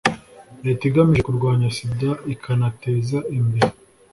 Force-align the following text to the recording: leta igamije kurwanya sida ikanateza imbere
leta 0.65 0.83
igamije 0.89 1.21
kurwanya 1.27 1.67
sida 1.75 2.09
ikanateza 2.33 3.17
imbere 3.37 3.69